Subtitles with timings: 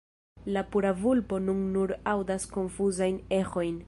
[0.53, 3.77] La pura vulpo nun nur aŭdas konfuzajn eĥojn.